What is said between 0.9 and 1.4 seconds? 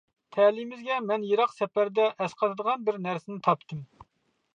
مەن